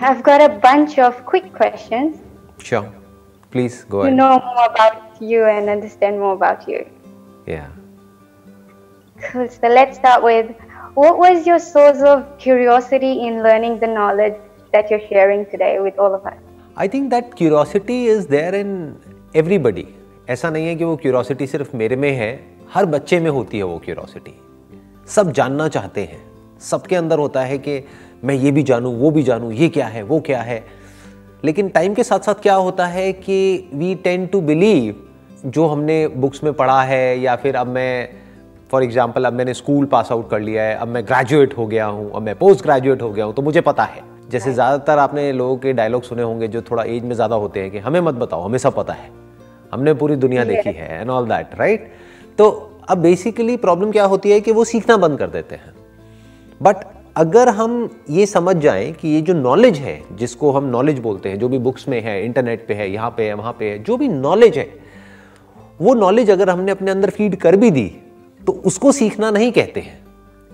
[0.00, 2.16] I've got a bunch of quick questions.
[2.58, 2.86] Sure.
[3.50, 4.16] Please go To ahead.
[4.16, 6.84] know more about you and understand more about you.
[7.46, 7.68] Yeah.
[9.26, 9.48] Cool.
[9.48, 10.50] So let's start with
[10.94, 14.34] what was your source of curiosity in learning the knowledge
[14.72, 16.38] that you're sharing today with all of us?
[16.78, 18.70] I think that curiosity is there in
[19.36, 19.86] everybody
[20.30, 22.30] ऐसा नहीं है कि वो curiosity सिर्फ मेरे में है
[22.74, 24.34] हर बच्चे में होती है वो क्यूरोसिटी
[25.14, 26.22] सब जानना चाहते हैं
[26.70, 27.76] सबके अंदर होता है कि
[28.23, 30.63] मैं ये भी जानूँ वो भी जानूँ ये क्या है वो क्या है?
[31.45, 34.95] लेकिन टाइम के साथ साथ क्या होता है कि वी टेन टू बिलीव
[35.45, 38.09] जो हमने बुक्स में पढ़ा है या फिर अब मैं
[38.71, 41.85] फॉर एग्ज़ाम्पल अब मैंने स्कूल पास आउट कर लिया है अब मैं ग्रेजुएट हो गया
[41.85, 45.31] हूँ अब मैं पोस्ट ग्रेजुएट हो गया हूँ तो मुझे पता है। जैसे ज़्यादातर आपने
[45.31, 48.15] लोगों के डायलॉग सुने होंगे जो थोड़ा एज में ज़्यादा होते हैं कि हमें मत
[48.15, 49.09] बताओ हमें सब पता है।
[49.73, 51.91] हमने पूरी दुनिया देखी है एंड ऑल दैट राइट
[52.37, 52.49] तो
[52.89, 55.73] अब बेसिकली प्रॉब्लम क्या होती है कि वो सीखना बंद कर देते हैं।
[56.61, 61.29] बट अगर हम ये समझ जाएँ कि ये जो नॉलेज है, जिसको हम नॉलेज बोलते
[61.29, 63.83] हैं, जो भी बुक्स में है इंटरनेट पे है, यहाँ पे है, वहाँ पे है,
[63.83, 64.67] जो भी नॉलेज है,
[65.81, 67.91] वो नॉलेज अगर हमने अपने अंदर फ़ीड कर भी दी
[68.47, 69.99] तो उसको सीखना नहीं कहते हैं।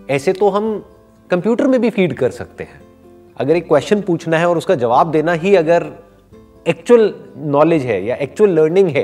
[0.09, 0.83] ऐसे तो हम
[1.29, 2.81] कंप्यूटर में भी फ़ीड कर सकते हैं।
[3.37, 5.85] अगर एक क्वेश्चन पूछना है और उसका जवाब देना ही अगर
[6.65, 9.03] एक्चुअल नॉलेज है या एक्चुअल लर्निंग है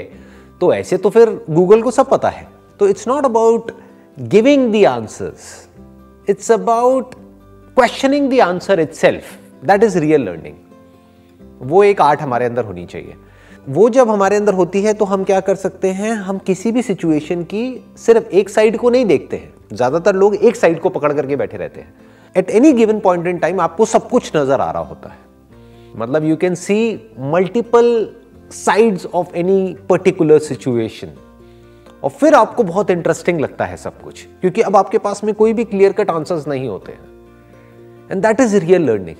[0.62, 2.48] तो ऐसे तो फिर गूगल को सब पता है।
[2.80, 3.72] तो it's not about
[4.18, 5.68] giving the answers
[6.30, 7.16] it's about
[7.78, 9.24] questioning the answer itself
[9.66, 10.56] that is real learning
[11.62, 13.14] वो एक आर्ट हमारे अंदर होनी चाहिए।
[13.68, 16.12] वो जब हमारे अंदर होती है तो हम क्या कर सकते हैं?
[16.12, 17.64] हम किसी भी सिचुएशन की
[17.98, 21.58] सिर्फ़ एक साइड को नहीं देखते हैं। ज़्यादातर लोग एक साइड को पकड़ करके बैठे
[21.58, 21.94] रहते हैं।
[22.36, 25.18] At any given point in time आपको सब कुछ नज़र आ रहा होता है।
[25.96, 26.78] मतलब you can see
[27.34, 28.08] multiple
[28.54, 31.14] sides of any particular situation
[32.04, 35.54] और फिर आपको बहुत इंटरेस्टिंग लगता है सब कुछ। क्योंकि अब आपके पास में कोई
[35.54, 37.10] भी क्लियर कट आंसर्स नहीं होते हैं।
[38.12, 39.16] And that is real learning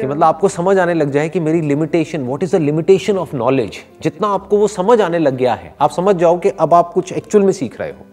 [0.00, 3.36] कि मतलब आपको समझ आने लग जाए कि मेरी limitation what is the limitation of
[3.36, 3.72] knowledge
[4.02, 7.12] जितना आपको वो समझ आने लग गया है। आप समझ जाओ कि अब आप कुछ
[7.12, 8.06] एक्चुअल में सीख रहे हो।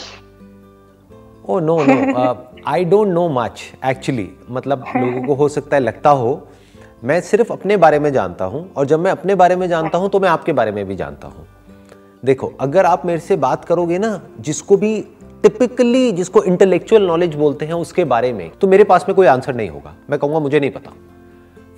[1.48, 6.10] Oh no no I don't know much actually मतलब लोगों को हो सकता है लगता
[6.10, 6.47] हो
[7.02, 10.08] मैं सिर्फ़ अपने बारे में जानता हूँ, और जब मैं अपने बारे में जानता हूँ
[10.10, 11.46] तो मैं आपके बारे में भी जानता हूँ।
[12.22, 15.00] देखो, अगर आप मेरे से बात करोगे ना, जिसको भी
[15.42, 19.54] टिपिकली जिसको इंटेलेक्चुअल नॉलेज बोलते हैं, उसके बारे में तो मेरे पास में कोई आंसर
[19.54, 20.92] नहीं होगा। मैं कहूँगा, मुझे नहीं पता।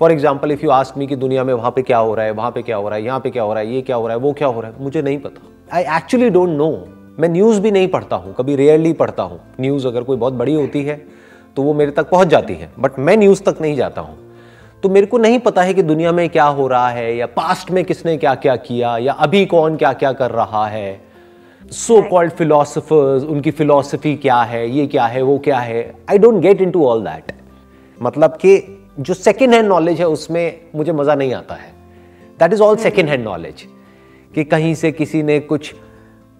[0.00, 2.32] For example if you ask me कि दुनिया में वहाँ पे क्या हो रहा है,
[2.32, 4.06] वहाँ पे क्या हो रहा है, यहाँ पे क्या हो रहा है, ये क्या हो
[4.06, 6.70] रहा है, वो क्या हो रहा है, मुझे नहीं पता। आई एक्चुअली डोंट नो
[7.18, 10.54] मैं न्यूज़ भी नहीं पढ़ता हूँ, कभी रेयरली पढ़ता हूँ। न्यूज़ अगर कोई बहुत बड़ी
[10.54, 11.00] होती है
[11.56, 14.16] तो वो मेरे तक पहुँच जाती है। बट मैं न्यूज़ तक नहीं जाता हूँ।
[14.82, 17.70] तो मेरे को नहीं पता है कि दुनिया में क्या हो रहा है या पास्ट
[17.70, 21.00] में किसने क्या क्या किया या अभी कौन क्या क्या कर रहा है।
[21.62, 25.94] सो कॉल्ड फिलोसफर्स उनकी फिलोसफी क्या है ये क्या है वो क्या है?
[26.10, 27.32] I don't get into all that
[28.02, 31.72] मतलब कि जो सेकेंड हैंड नॉलेज है उसमें मुझे मज़ा नहीं आता है।
[32.40, 33.66] That is all second hand knowledge
[34.34, 35.74] कि कहीं से किसी ने कुछ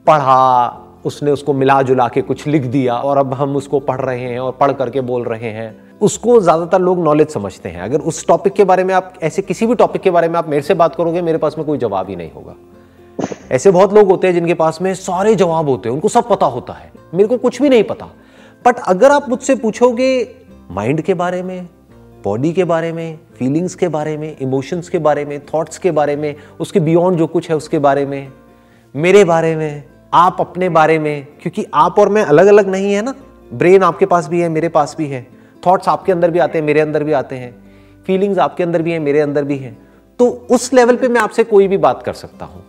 [0.07, 0.69] पढ़ा
[1.05, 4.41] उसने उसको मिला जुला के कुछ लिख दिया और अब हम उसको पढ़ रहे हैं
[4.41, 8.53] और पढ़ करके बोल रहे हैं। उसको ज़्यादातर लोग नॉलेज समझते हैं। अगर उस टॉपिक
[8.53, 10.95] के बारे में आप, ऐसे किसी भी टॉपिक के बारे में आप मेरे से बात
[10.95, 12.55] करोगे, मेरे पास में कोई जवाब ही नहीं होगा।
[13.51, 16.47] ऐसे बहुत लोग होते हैं जिनके पास में सारे जवाब होते हैं, उनको सब पता
[16.47, 18.07] होता है। मेरे को कुछ भी नहीं पता।
[18.65, 20.37] बट अगर आप मुझसे पूछोगे
[20.71, 21.69] माइंड के बारे में
[22.25, 26.17] बॉडी के बारे में फीलिंग्स के बारे में इमोशंस के बारे में थॉट्स के बारे
[26.17, 28.33] में, उसके बियॉन्ड जो कुछ है उसके बारे में,
[28.95, 29.85] मेरे बारे में,
[30.15, 33.15] आप अपने बारे में, क्योंकि आप और मैं अलग अलग नहीं है ना।
[33.53, 36.65] ब्रेन आपके पास भी है, मेरे पास भी है। थॉट्स आपके अंदर भी आते हैं
[36.67, 37.55] मेरे अंदर भी आते हैं
[38.07, 39.77] फीलिंग्स आपके अंदर भी हैं मेरे अंदर भी हैं
[40.19, 42.65] तो उस लेवल पे मैं आपसे कोई भी बात कर सकता हूँ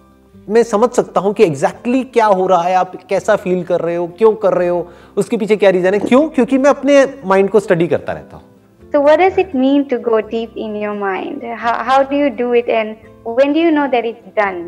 [0.49, 3.81] मैं समझ सकता हूँ कि एग्जैक्टली exactly क्या हो रहा है आप कैसा फील कर
[3.81, 4.87] रहे हो क्यों कर रहे हो
[5.17, 8.49] उसके पीछे क्या रीजन है क्यों क्योंकि मैं अपने माइंड को स्टडी करता रहता हूँ
[8.93, 11.43] So, what does it mean to go deep in your mind?
[11.55, 14.59] How, how do you do it, and when do you know that it's done?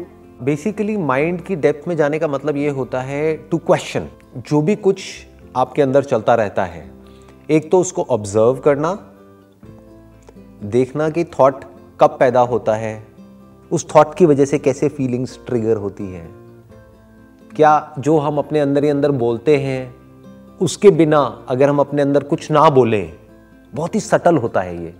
[0.44, 4.08] Basically mind की डेप्थ में जाने का मतलब ये होता है टू क्वेश्चन
[4.48, 5.04] जो भी कुछ
[5.56, 6.84] आपके अंदर चलता रहता है
[7.50, 8.94] एक तो उसको ऑब्ज़र्व करना,
[10.63, 11.63] देखना कि थॉट
[12.00, 13.07] कब पैदा होता है,
[13.72, 16.28] उस थॉट की वजह से कैसे फीलिंग्स ट्रिगर होती है।
[17.56, 19.95] क्या जो हम अपने अंदर ही अंदर बोलते हैं,
[20.62, 23.13] उसके बिना अगर हम अपने अंदर कुछ ना बोलें,
[23.74, 24.94] बहुत ही सटल होता है ये।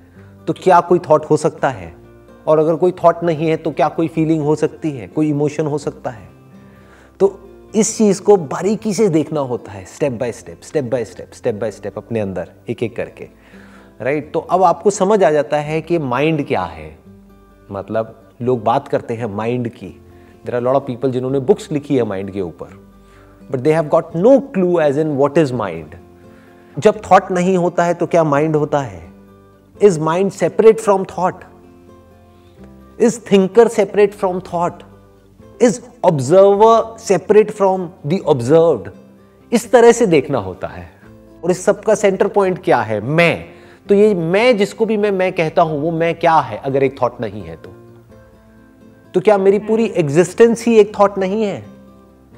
[0.48, 1.94] तो क्या कोई थॉट हो सकता है?
[2.48, 5.08] और अगर कोई थॉट नहीं है तो क्या कोई फीलिंग हो सकती है?
[5.08, 6.28] कोई इमोशन हो सकता है?
[7.76, 11.56] इस चीज़ को बारीकी से देखना होता है step by step step by step step
[11.56, 13.28] by step अपने अंदर एक एक करके
[14.02, 16.98] राइट तो अब आपको समझ आ जाता है कि माइंड क्या है।
[17.72, 19.88] मतलब लोग बात करते हैं माइंड की।
[20.46, 22.80] There are lot of people जिन्होंने बुक्स लिखी है माइंड के ऊपर।
[23.52, 25.96] But they have got no clue as in what is mind
[26.78, 29.12] जब थॉट नहीं होता है तो क्या माइंड होता है?
[29.82, 31.44] Is mind separate from thought
[33.00, 34.84] is thinker separate from thought
[35.64, 38.92] is observer separate from the observed
[39.54, 40.92] इस तरह से देखना होता है।
[41.44, 43.02] और इस सब का सेंटर पॉइंट क्या है?
[43.02, 43.46] मैं।
[43.90, 47.02] तो ये मैं जिसको भी मैं मैं कहता हूँ, वो मैं क्या है, अगर एक
[47.02, 47.74] थॉट नहीं है तो?
[49.14, 51.66] तो क्या मेरी पूरी एग्जिस्टेंस ही एक थॉट नहीं है?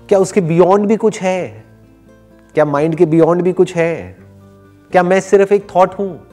[0.09, 1.65] क्या उसके बियॉन्ड भी कुछ है?
[2.53, 4.17] क्या माइंड के बियॉन्ड भी कुछ है?
[4.91, 6.27] क्या मैं सिर्फ़ एक थॉट हूँ?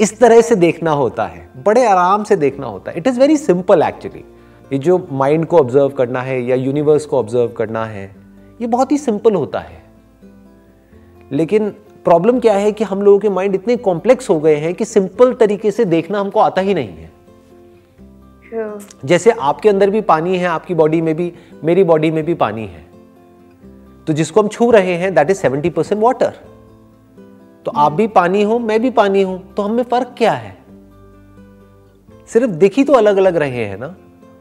[0.00, 3.36] इस तरह से देखना होता है। बड़े आराम से देखना होता है। It is very
[3.36, 4.24] simple actually
[4.72, 8.04] ये जो माइंड को ऑब्ज़र्व करना है या यूनिवर्स को ऑब्ज़र्व करना है
[8.60, 9.80] ये बहुत ही सिंपल होता है।
[11.30, 11.68] लेकिन
[12.04, 15.32] प्रॉब्लम क्या है कि हम लोगों के माइंड इतने कॉम्प्लेक्स हो गए हैं कि सिंपल
[15.34, 17.10] तरीके से देखना हमको आता ही नहीं है।
[19.04, 21.32] जैसे आपके अंदर भी पानी है आपकी बॉडी में भी
[21.64, 22.84] मेरी बॉडी में भी पानी है।
[24.06, 26.32] तो जिसको हम छू रहे हैं that is seventy percent water
[27.66, 30.56] तो आप भी पानी हो मैं भी पानी हूँ तो हमें फ़र्क क्या है?
[32.30, 33.94] सिर्फ़ दिख ही तो अलग अलग रहे हैं ना।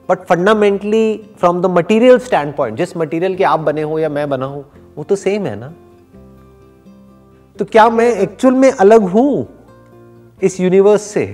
[0.10, 2.18] But fundamentally from the material
[2.56, 4.66] standpoint जिस मटीरियल के आप बने हो या मैं बना हूँ,
[4.98, 5.74] वो तो सेम है ना?
[7.60, 9.48] तो क्या मैं एक्चुअल में अलग हूँ
[10.44, 11.26] इस यूनिवर्स से?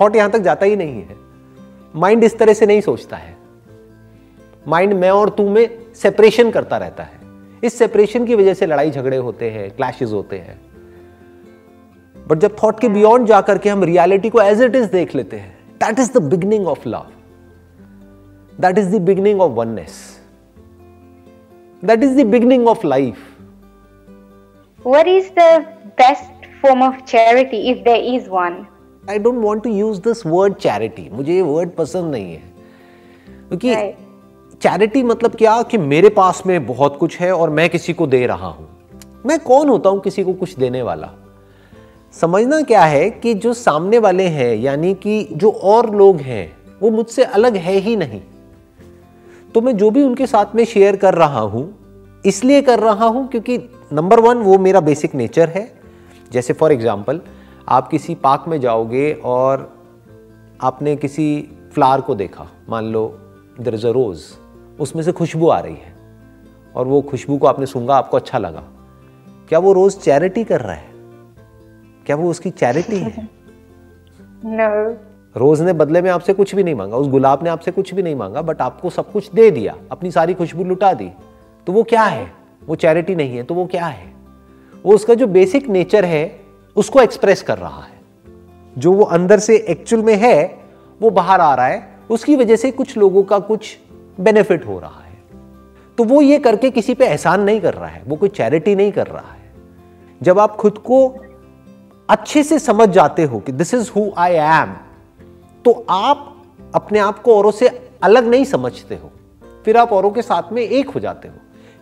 [0.00, 1.16] थॉट यहाँ तक जाता ही नहीं है।
[1.94, 3.36] माइंड इस तरह से नहीं सोचता है।
[4.68, 7.20] माइंड मैं और तू में सेपरेशन करता रहता है।
[7.64, 10.60] इस सेपरेशन की वजह से लड़ाई झगड़े होते हैं क्लैशेस होते हैं।
[12.26, 15.36] बट जब थॉट के बियॉन्ड जाकर के हम रियलिटी को एज इट इज़ देख लेते
[15.36, 17.06] हैं that is the beginning of love
[18.60, 20.20] that is the beginning of oneness
[21.84, 23.16] that is the beginning of life
[24.86, 25.46] What is the
[26.00, 28.54] best form of charity if there is one?
[29.10, 32.42] I don't want to use this word charity मुझे ये word पसंद नहीं है।
[33.48, 33.74] क्योंकि
[34.62, 35.02] charity.
[35.02, 35.62] मतलब क्या?
[35.62, 38.68] कि मेरे पास में बहुत कुछ है और मैं किसी को दे रहा हूँ।
[39.26, 41.10] मैं कौन होता हूँ किसी को कुछ देने वाला?
[42.12, 46.90] समझना क्या है कि जो सामने वाले हैं यानी कि जो और लोग हैं वो
[46.90, 48.22] मुझसे अलग है ही नहीं।
[49.56, 51.62] तो मैं जो भी उनके साथ में शेयर कर रहा हूँ,
[52.24, 53.56] इसलिए कर रहा हूँ क्योंकि
[53.92, 55.62] नंबर वन वो मेरा बेसिक नेचर है।
[56.32, 57.20] जैसे फॉर एग्ज़ाम्पल
[57.68, 59.64] आप किसी पार्क में जाओगे और
[60.60, 61.26] आपने किसी
[61.74, 63.06] फ्लावर को देखा, मान लो
[63.60, 64.24] दर इज़ अ रोज़
[64.80, 65.94] उसमें से खुशबू आ रही है
[66.74, 68.64] और वो खुशबू को आपने सूँगा आपको अच्छा लगा।
[69.48, 70.90] क्या वो रोज़ चैरिटी कर रहा है?
[72.06, 73.28] क्या वो उसकी चैरिटी है?
[74.44, 75.15] No.
[75.36, 78.02] रोज ने बदले में आपसे कुछ भी नहीं मांगा, उस गुलाब ने आपसे कुछ भी
[78.02, 81.10] नहीं मांगा बट आपको सब कुछ दे दिया, अपनी सारी खुशबू लुटा दी
[81.66, 82.32] तो वो क्या है?
[82.66, 84.12] वो चैरिटी नहीं है तो वो क्या है?
[84.84, 86.40] वो उसका जो बेसिक नेचर है,
[86.76, 87.94] उसको एक्सप्रेस कर रहा है।
[88.78, 90.58] जो वो अंदर से एक्चुअल में है,
[91.00, 93.76] वो बाहर आ रहा है, उसकी वजह से कुछ लोगों का कुछ
[94.20, 95.16] बेनिफिट हो रहा है।
[95.98, 98.92] तो वो ये करके किसी पे एहसान नहीं कर रहा है, वो कोई चैरिटी नहीं
[98.92, 99.52] कर रहा है।
[100.22, 101.14] जब आप खुद को
[102.08, 104.74] अच्छे से समझ जाते हो कि this is who I am
[105.66, 107.68] तो आप अपने आप को औरों से
[108.02, 109.10] अलग नहीं समझते हो।
[109.64, 111.34] फिर आप औरों के साथ में एक हो जाते हो।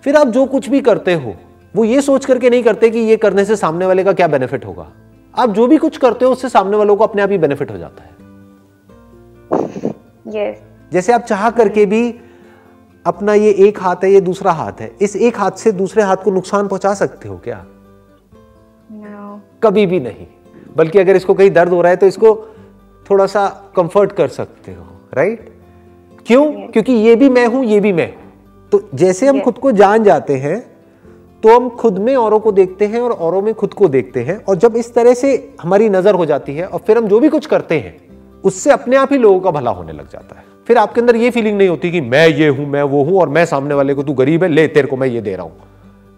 [0.04, 1.34] फिर आप जो कुछ भी करते हो
[1.76, 4.64] वो ये सोच करके नहीं करते कि ये करने से सामने वाले का क्या बेनिफिट
[4.64, 4.86] होगा।
[5.38, 7.78] आप जो भी कुछ करते हो उससे सामने वालों को अपने आप ही बेनिफिट हो
[7.78, 8.10] जाता है।
[10.26, 10.62] Yes.
[10.92, 12.14] जैसे आप चाह करके भी
[13.06, 16.16] अपना ये एक हाथ है ये दूसरा हाथ है इस एक हाथ से दूसरे हाथ
[16.16, 17.64] को नुकसान पहुँचा सकते हो क्या?
[18.90, 19.40] No.
[19.62, 20.26] कभी भी नहीं।
[20.76, 22.53] बल्कि अगर इसको कहीं दर्द हो रहा है तो इसको
[23.10, 23.46] थोड़ा सा
[23.76, 24.84] कंफर्ट कर सकते हो
[25.14, 25.48] राइट
[26.26, 26.44] क्यों?
[26.44, 26.72] Yes.
[26.72, 29.44] क्योंकि ये भी मैं हूँ ये भी मैं। हूँ तो जैसे हम yes.
[29.44, 30.60] खुद को जान जाते हैं
[31.42, 34.36] तो हम खुद में औरों को देखते हैं और औरों में खुद को देखते हैं
[34.44, 37.28] और जब इस तरह से हमारी नज़र हो जाती है और फिर हम जो भी
[37.28, 37.96] कुछ करते हैं
[38.42, 41.30] उससे अपने आप ही लोगों का भला होने लग जाता है। फिर आपके अंदर ये
[41.30, 44.02] फीलिंग नहीं होती कि मैं ये हूँ मैं वो हूँ और मैं सामने वाले को
[44.02, 45.52] तू गरीब है ले तेरे को मैं ये दे रहा हूँ।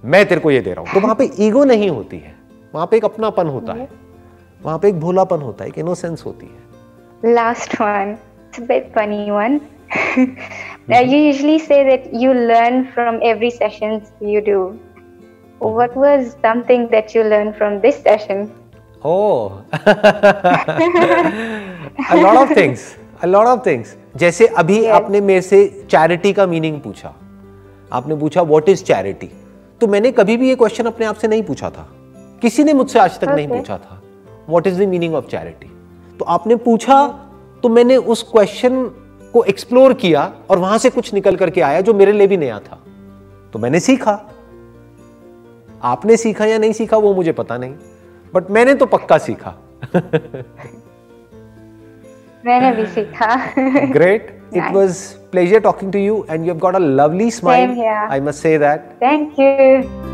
[0.04, 2.34] मैं तेरे को ये दे रहा हूँ। तो वहाँ पे ईगो नहीं होती है।
[2.74, 3.88] वहाँ पे एक अपनापन होता है।
[4.60, 6.65] वहाँ पे एक भोलापन होता है एक इनोसेंस होती है।
[7.24, 8.16] Last one
[8.68, 9.56] bit funny one
[10.88, 14.60] now you usually say that you learn from every sessions you do
[15.60, 18.52] What was something that you learned from this session?
[19.02, 19.64] Oh,
[22.10, 22.96] a lot of things.
[23.22, 23.96] A lot of things.
[24.16, 24.90] जैसे अभी yes.
[24.94, 27.14] आपने मेरे से charity का meaning पूछा
[27.92, 29.28] आपने पूछा what is charity
[29.80, 31.88] तो मैंने कभी भी ये क्वेश्चन अपने आप से नहीं पूछा था
[32.42, 33.36] किसी ने मुझसे आज तक okay.
[33.36, 34.00] नहीं पूछा था
[34.48, 35.70] what is the meaning of charity
[36.18, 37.06] तो आपने पूछा
[37.62, 38.82] तो मैंने उस क्वेश्चन
[39.32, 42.58] को एक्सप्लोर किया और वहाँ से कुछ निकल करके आया जो मेरे लिए भी नया
[42.58, 42.78] था
[43.52, 44.20] तो मैंने सीखा
[45.84, 47.74] आपने सीखा या नहीं सीखा वो मुझे पता नहीं
[48.34, 49.54] बट मैंने तो पक्का सीखा
[52.44, 53.36] मैंने भी सीखा
[53.92, 57.66] great It was pleasure talking to you, and you've got a lovely smile.
[57.66, 58.06] Same here.
[58.08, 58.98] I must say that.
[59.00, 60.05] Thank you.